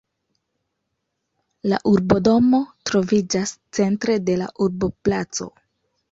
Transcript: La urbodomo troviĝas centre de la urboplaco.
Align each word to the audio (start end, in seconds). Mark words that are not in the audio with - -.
La 1.73 1.77
urbodomo 1.91 2.61
troviĝas 2.91 3.53
centre 3.79 4.15
de 4.31 4.39
la 4.43 4.47
urboplaco. 4.69 5.49